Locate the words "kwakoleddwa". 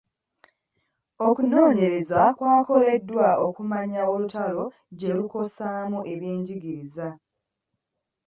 2.37-3.27